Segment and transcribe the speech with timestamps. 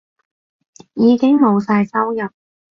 [0.95, 2.29] 已經冇晒收入